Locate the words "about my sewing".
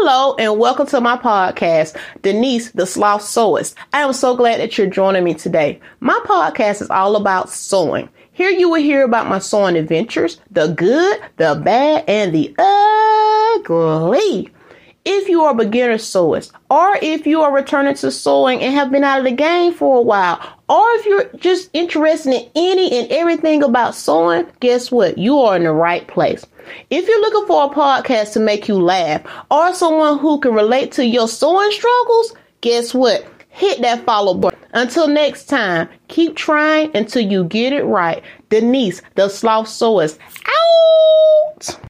9.04-9.74